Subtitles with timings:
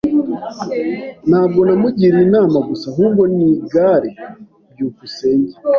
[1.29, 4.09] Ntabwo namugiriye inama gusa, ahubwo nigare.
[4.71, 5.55] byukusenge